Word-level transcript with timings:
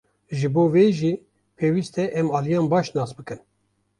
Ji 0.37 0.47
bo 0.53 0.63
vê 0.73 0.85
jî 0.99 1.11
pêwîst 1.57 1.95
e 2.03 2.05
em 2.19 2.27
aliyan 2.37 2.65
baş 2.73 2.87
nas 2.95 3.11
bikin. 3.17 3.39